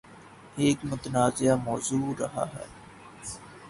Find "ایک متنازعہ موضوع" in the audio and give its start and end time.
0.57-2.13